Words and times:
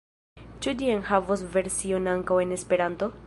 Ĉu 0.65 0.73
ĝi 0.79 0.89
enhavos 0.93 1.45
version 1.57 2.13
ankaŭ 2.17 2.41
en 2.47 2.57
Esperanto? 2.59 3.17